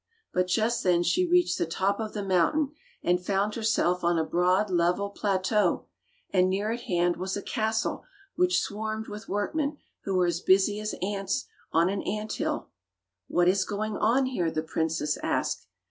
[0.33, 2.71] But just then she reached the top of the moun tain
[3.03, 5.83] and found herself on a broad, level pla teau,
[6.31, 8.03] and near at hand was a castle
[8.35, 12.69] which swarmed with workmen who were as busy as ants on an ant hill.
[13.27, 15.67] "What is going on here.^" the princess asked.